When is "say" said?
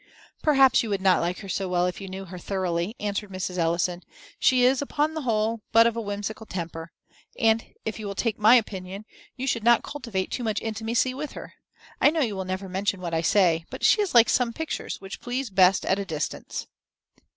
13.21-13.65